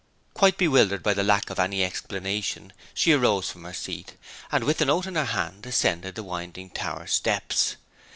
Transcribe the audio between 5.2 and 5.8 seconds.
hand